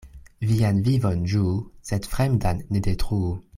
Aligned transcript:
Vian 0.51 0.79
vivon 0.87 1.21
ĝuu, 1.35 1.53
sed 1.91 2.09
fremdan 2.15 2.65
ne 2.73 2.83
detruu. 2.91 3.33